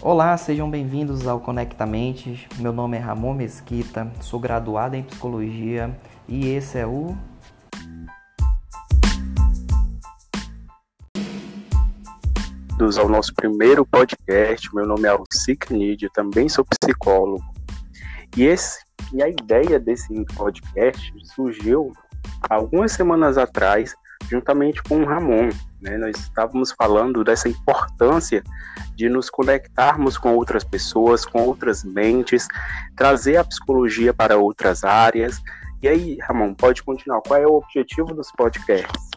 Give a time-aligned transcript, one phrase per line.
[0.00, 2.48] Olá, sejam bem-vindos ao Conectamente.
[2.58, 5.96] Meu nome é Ramon Mesquita, sou graduado em psicologia
[6.28, 7.16] e esse é o
[12.88, 14.72] bem-vindos ao nosso primeiro podcast.
[14.72, 17.42] Meu nome é Alci Cnidio, também sou psicólogo.
[18.36, 18.78] E, esse,
[19.12, 21.92] e a ideia desse podcast surgiu
[22.48, 23.96] algumas semanas atrás,
[24.30, 25.48] juntamente com o Ramon.
[25.82, 25.98] Né?
[25.98, 28.44] Nós estávamos falando dessa importância
[28.98, 32.48] de nos conectarmos com outras pessoas, com outras mentes,
[32.96, 35.40] trazer a psicologia para outras áreas.
[35.80, 37.22] E aí, Ramon, pode continuar.
[37.22, 39.08] Qual é o objetivo dos podcasts?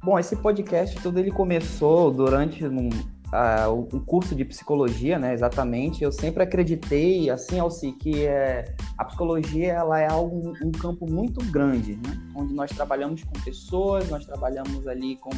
[0.00, 5.34] Bom, esse podcast tudo ele começou durante um, uh, um curso de psicologia, né?
[5.34, 6.04] Exatamente.
[6.04, 11.44] Eu sempre acreditei, assim, Alci, que é, a psicologia ela é algo, um campo muito
[11.50, 12.16] grande, né?
[12.32, 15.30] Onde nós trabalhamos com pessoas, nós trabalhamos ali com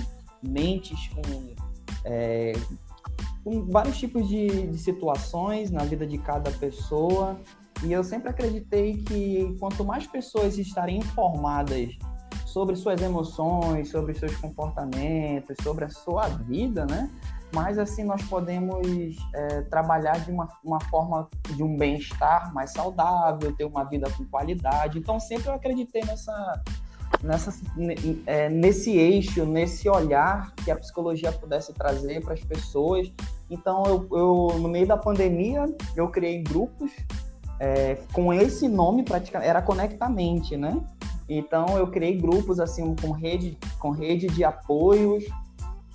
[0.42, 1.54] mentes, com,
[2.04, 2.52] é,
[3.44, 7.38] com vários tipos de, de situações na vida de cada pessoa.
[7.82, 11.96] E eu sempre acreditei que quanto mais pessoas estarem informadas
[12.44, 17.10] sobre suas emoções, sobre seus comportamentos, sobre a sua vida, né?
[17.54, 23.54] Mas assim nós podemos é, trabalhar de uma, uma forma de um bem-estar mais saudável,
[23.56, 24.98] ter uma vida com qualidade.
[24.98, 26.62] Então sempre eu acreditei nessa,
[27.22, 27.52] nessa,
[28.26, 33.12] é, nesse eixo, nesse olhar que a psicologia pudesse trazer para as pessoas.
[33.50, 35.64] Então eu, eu, no meio da pandemia
[35.96, 36.90] eu criei grupos
[37.58, 40.80] é, com esse nome praticamente era Conectamente, né?
[41.28, 45.24] Então eu criei grupos assim com rede, com rede de apoios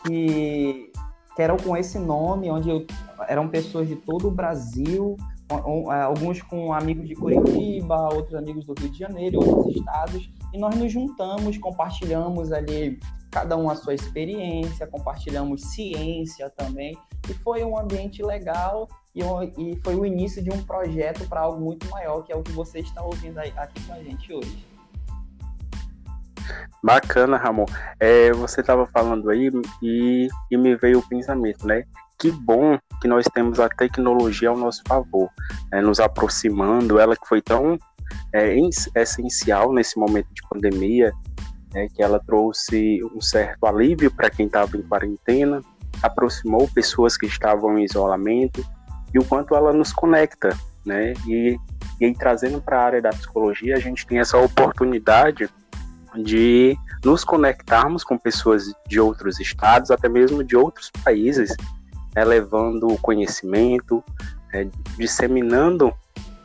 [0.06, 0.92] que,
[1.36, 2.86] que eram com esse nome, onde eu,
[3.28, 5.18] eram pessoas de todo o Brasil,
[5.50, 10.58] é, alguns com amigos de Curitiba, outros amigos do Rio de Janeiro, outros estados, e
[10.58, 12.98] nós nos juntamos, compartilhamos ali
[13.30, 16.98] cada um a sua experiência, compartilhamos ciência também,
[17.30, 21.60] e foi um ambiente legal e, e foi o início de um projeto para algo
[21.60, 24.66] muito maior, que é o que você está ouvindo aqui com a gente hoje.
[26.82, 27.66] Bacana, Ramon.
[28.00, 29.50] É, você estava falando aí
[29.82, 31.84] e, e me veio o pensamento, né?
[32.18, 35.30] Que bom que nós temos a tecnologia ao nosso favor,
[35.72, 35.82] né?
[35.82, 37.78] nos aproximando, ela que foi tão
[38.34, 38.56] é,
[38.96, 41.12] essencial nesse momento de pandemia,
[41.74, 41.88] né?
[41.94, 45.62] que ela trouxe um certo alívio para quem estava em quarentena,
[46.02, 48.66] aproximou pessoas que estavam em isolamento
[49.14, 50.50] e o quanto ela nos conecta,
[50.86, 51.14] né?
[51.26, 51.58] E,
[52.00, 55.50] e aí, trazendo para a área da psicologia, a gente tem essa oportunidade
[56.24, 61.56] de nos conectarmos com pessoas de outros estados, até mesmo de outros países,
[62.16, 64.04] né, levando conhecimento,
[64.54, 64.68] é,
[64.98, 65.94] disseminando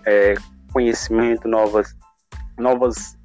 [0.04, 0.34] é,
[0.72, 1.96] conhecimento, novas,
[2.58, 3.16] novas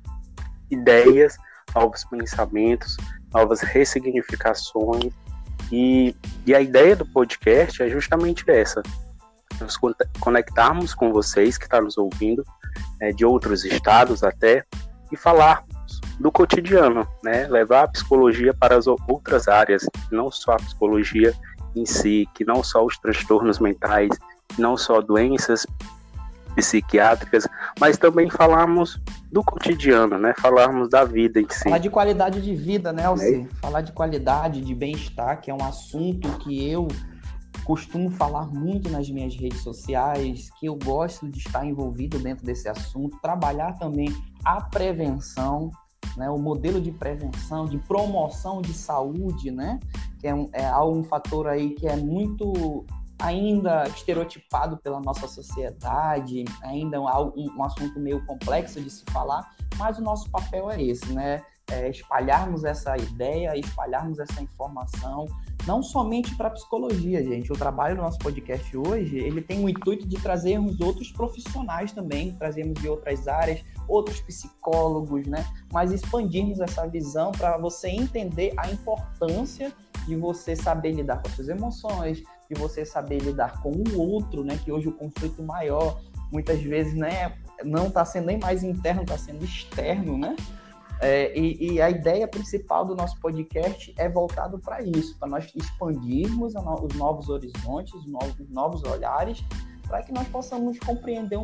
[0.70, 1.38] ideias,
[1.74, 2.98] novos pensamentos,
[3.34, 5.14] novas ressignificações.
[5.72, 8.82] E, e a ideia do podcast é justamente essa:
[9.60, 9.78] nos
[10.20, 12.46] conectarmos com vocês que estão tá nos ouvindo,
[13.00, 14.64] é, de outros estados até,
[15.12, 15.64] e falar
[16.20, 17.48] do cotidiano, né?
[17.48, 21.34] Levar a psicologia para as outras áreas, não só a psicologia
[21.76, 24.10] em si, que não só os transtornos mentais,
[24.58, 25.66] não só doenças
[26.56, 27.48] psiquiátricas,
[27.80, 29.00] mas também falarmos
[29.32, 30.34] do cotidiano, né?
[30.40, 31.64] Falarmos da vida em si.
[31.64, 33.48] Falar de qualidade de vida, né, Alci?
[33.52, 33.56] É.
[33.62, 36.88] Falar de qualidade, de bem-estar, que é um assunto que eu
[37.66, 42.70] costumo falar muito nas minhas redes sociais, que eu gosto de estar envolvido dentro desse
[42.70, 45.72] assunto, trabalhar também a prevenção,
[46.16, 49.80] né, o modelo de prevenção, de promoção de saúde, né,
[50.20, 52.86] que é um, é um fator aí que é muito
[53.20, 59.56] ainda estereotipado pela nossa sociedade, ainda é um, um assunto meio complexo de se falar,
[59.78, 65.26] mas o nosso papel é esse, né, é espalharmos essa ideia, espalharmos essa informação,
[65.66, 67.52] não somente para a psicologia, gente.
[67.52, 72.36] O trabalho do nosso podcast hoje, ele tem o intuito de trazermos outros profissionais também,
[72.36, 75.44] trazermos de outras áreas, outros psicólogos, né?
[75.74, 79.74] Mas expandirmos essa visão para você entender a importância
[80.06, 84.44] de você saber lidar com as suas emoções, de você saber lidar com o outro,
[84.44, 84.60] né?
[84.64, 86.02] Que hoje o conflito maior,
[86.32, 87.38] muitas vezes, né?
[87.64, 90.36] Não está sendo nem mais interno, está sendo externo, né?
[91.02, 95.52] É, e, e, a ideia principal do nosso podcast é voltado para isso, para nós
[95.54, 99.44] expandirmos no, os novos horizontes, os novos, novos olhares,
[99.88, 101.44] para que nós possamos compreender um,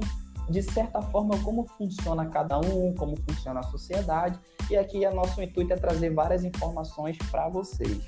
[0.50, 4.40] de certa forma como funciona cada um, como funciona a sociedade.
[4.70, 8.00] E aqui o nosso intuito é trazer várias informações para vocês.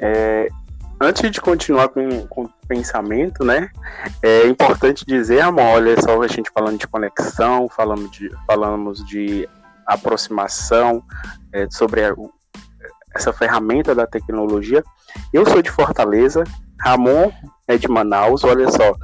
[0.00, 0.48] É,
[1.00, 3.70] antes de continuar com, com o pensamento, né,
[4.22, 9.48] é importante dizer, amor, olha só a gente falando de conexão, falamos de, falamos de
[9.86, 11.02] aproximação,
[11.52, 12.14] é, sobre a,
[13.14, 14.82] essa ferramenta da tecnologia.
[15.32, 16.44] Eu sou de Fortaleza,
[16.80, 17.30] Ramon
[17.66, 18.94] é de Manaus, olha só,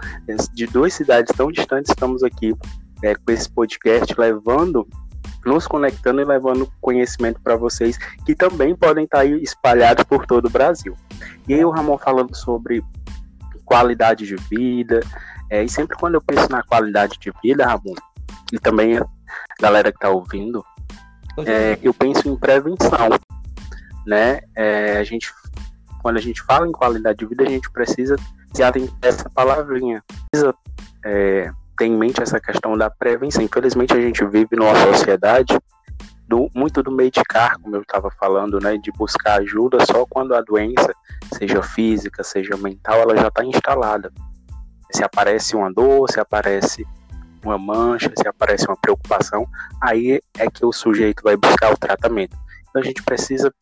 [0.53, 2.55] de duas cidades tão distantes estamos aqui
[3.03, 4.87] é, com esse podcast levando
[5.47, 10.27] nos conectando e levando conhecimento para vocês que também podem estar tá aí espalhados por
[10.27, 10.97] todo o Brasil.
[11.49, 12.85] E aí o Ramon falando sobre
[13.65, 15.01] qualidade de vida,
[15.49, 17.95] é, e sempre quando eu penso na qualidade de vida, Ramon,
[18.53, 19.07] e também a
[19.61, 20.65] galera que está ouvindo,
[21.45, 23.11] é, eu penso em prevenção,
[24.07, 24.41] né?
[24.55, 25.33] É, a gente,
[26.01, 28.17] quando a gente fala em qualidade de vida, a gente precisa
[28.53, 30.55] se atentar essa palavrinha, precisa
[31.05, 33.43] é, ter em mente essa questão da prevenção.
[33.43, 35.57] Infelizmente, a gente vive numa sociedade
[36.27, 40.41] do, muito do medicar, como eu estava falando, né, de buscar ajuda só quando a
[40.41, 40.93] doença,
[41.33, 44.13] seja física, seja mental, ela já está instalada.
[44.91, 46.87] Se aparece uma dor, se aparece
[47.45, 49.47] uma mancha, se aparece uma preocupação,
[49.81, 52.37] aí é que o sujeito vai buscar o tratamento.
[52.69, 53.53] Então a gente precisa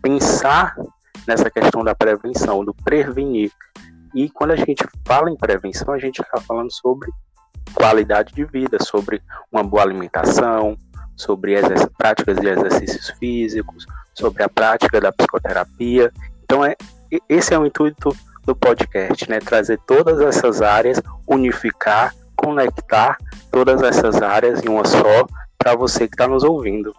[0.00, 0.74] pensar
[1.26, 3.52] nessa questão da prevenção, do prevenir.
[4.14, 7.10] E quando a gente fala em prevenção, a gente está falando sobre
[7.74, 10.76] qualidade de vida, sobre uma boa alimentação,
[11.16, 11.54] sobre
[11.96, 16.12] práticas de exercícios físicos, sobre a prática da psicoterapia.
[16.44, 16.76] Então, é,
[17.28, 19.38] esse é o intuito do podcast, né?
[19.40, 23.16] Trazer todas essas áreas, unificar, conectar
[23.50, 25.26] todas essas áreas em uma só
[25.58, 26.94] para você que está nos ouvindo.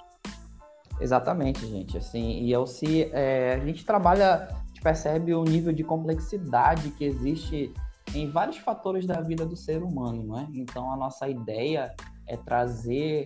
[0.99, 1.97] Exatamente, gente.
[1.97, 4.47] Assim, e eu se é, a gente trabalha,
[4.85, 7.73] percebe o nível de complexidade que existe
[8.13, 10.47] em vários fatores da vida do ser humano, não é?
[10.53, 11.91] Então a nossa ideia
[12.27, 13.25] é trazer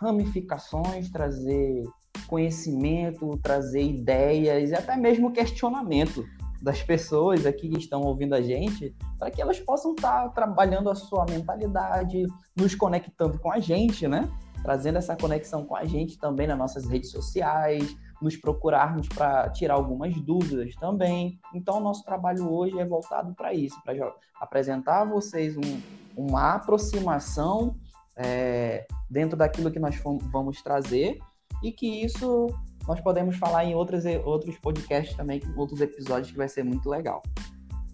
[0.00, 1.82] ramificações, trazer
[2.28, 6.24] conhecimento, trazer ideias e até mesmo questionamento
[6.62, 10.94] das pessoas aqui que estão ouvindo a gente, para que elas possam estar trabalhando a
[10.94, 12.24] sua mentalidade,
[12.54, 14.30] nos conectando com a gente, né?
[14.62, 19.74] Trazendo essa conexão com a gente também nas nossas redes sociais, nos procurarmos para tirar
[19.74, 21.38] algumas dúvidas também.
[21.54, 23.94] Então, o nosso trabalho hoje é voltado para isso, para
[24.40, 25.80] apresentar a vocês um,
[26.16, 27.76] uma aproximação
[28.16, 29.96] é, dentro daquilo que nós
[30.30, 31.18] vamos trazer
[31.62, 32.48] e que isso
[32.86, 37.22] nós podemos falar em outros, outros podcasts também, outros episódios que vai ser muito legal.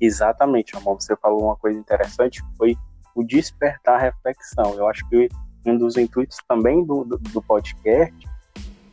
[0.00, 1.00] Exatamente, amor.
[1.00, 2.76] Você falou uma coisa interessante, foi
[3.14, 4.74] o despertar a reflexão.
[4.74, 5.28] Eu acho que
[5.64, 8.14] um dos intuitos também do, do, do podcast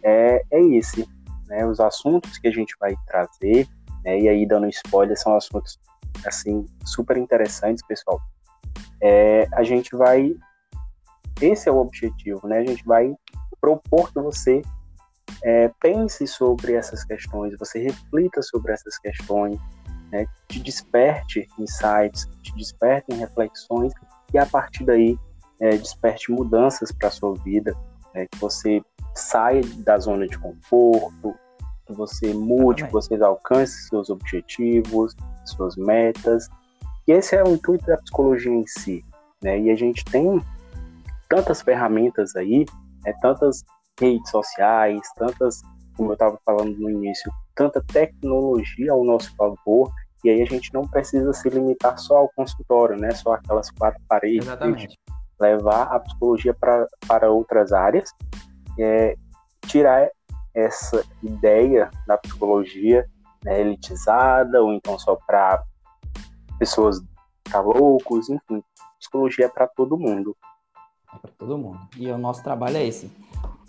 [0.01, 1.07] é, é esse,
[1.53, 1.65] né?
[1.65, 3.67] Os assuntos que a gente vai trazer,
[4.03, 4.19] né?
[4.19, 5.79] E aí dando spoiler, são assuntos
[6.25, 8.19] assim super interessantes, pessoal.
[9.01, 10.33] É, a gente vai,
[11.39, 12.59] esse é o objetivo, né?
[12.59, 13.13] A gente vai
[13.61, 14.61] propor que você
[15.44, 19.57] é, pense sobre essas questões, você reflita sobre essas questões,
[20.11, 23.94] né, te desperte insights, te desperte reflexões
[24.33, 25.17] e a partir daí
[25.61, 27.75] é, desperte mudanças para a sua vida,
[28.13, 28.81] né, que você
[29.15, 31.33] saia da zona de conforto,
[31.94, 36.50] que você mude, que você alcance seus objetivos, suas metas.
[37.07, 39.06] E esse é o intuito da psicologia em si.
[39.42, 39.60] Né?
[39.60, 40.42] E a gente tem
[41.30, 42.66] tantas ferramentas aí,
[43.06, 43.63] né, tantas
[44.00, 45.62] redes sociais, tantas,
[45.95, 49.92] como eu estava falando no início, tanta tecnologia ao nosso favor,
[50.24, 53.12] e aí a gente não precisa se limitar só ao consultório, né?
[53.12, 54.46] Só aquelas quatro paredes.
[54.48, 54.98] Exatamente.
[55.39, 58.10] Levar a psicologia pra, para outras áreas,
[58.80, 59.16] é,
[59.68, 60.10] tirar
[60.53, 63.07] essa ideia da psicologia
[63.43, 65.63] né, elitizada, ou então só para
[66.60, 67.01] pessoas
[67.51, 68.63] tá loucos, enfim.
[69.00, 70.36] Psicologia é para todo mundo.
[71.13, 71.79] É para todo mundo.
[71.98, 73.12] E o nosso trabalho é esse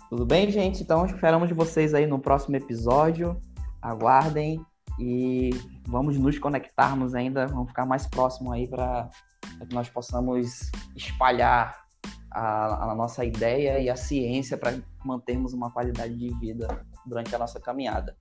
[0.09, 0.83] tudo bem, gente?
[0.83, 3.39] Então esperamos vocês aí no próximo episódio.
[3.81, 4.63] Aguardem
[4.99, 5.49] e
[5.87, 9.09] vamos nos conectarmos ainda, vamos ficar mais próximo aí para
[9.67, 11.84] que nós possamos espalhar
[12.31, 16.67] a, a, nossa ideia e a ciência para mantermos uma qualidade de vida
[17.05, 18.15] durante a nossa caminhada.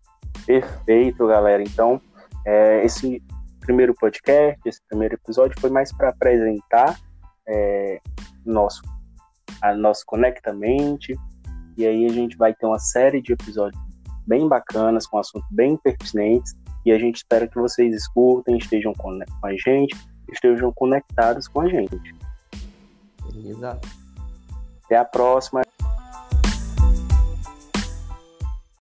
[0.46, 1.62] Perfeito, galera.
[1.62, 2.00] Então,
[2.46, 3.22] é, esse
[3.60, 6.98] primeiro podcast, esse primeiro episódio foi mais para apresentar
[7.48, 8.00] é,
[8.44, 8.82] nosso,
[9.60, 11.16] a nosso Conectamente,
[11.76, 13.82] e aí a gente vai ter uma série de episódios
[14.26, 16.54] bem bacanas, com assuntos bem pertinentes.
[16.84, 19.10] E a gente espera que vocês escutem, estejam com
[19.42, 19.96] a gente,
[20.30, 22.14] estejam conectados com a gente.
[23.34, 23.80] Beleza.
[24.84, 25.62] Até a próxima.